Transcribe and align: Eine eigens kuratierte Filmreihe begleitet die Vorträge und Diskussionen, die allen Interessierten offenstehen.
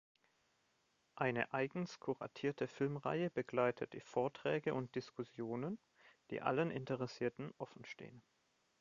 Eine 1.13 1.53
eigens 1.53 1.99
kuratierte 1.99 2.67
Filmreihe 2.67 3.29
begleitet 3.29 3.93
die 3.93 3.99
Vorträge 4.01 4.73
und 4.73 4.95
Diskussionen, 4.95 5.77
die 6.31 6.41
allen 6.41 6.71
Interessierten 6.71 7.53
offenstehen. 7.59 8.23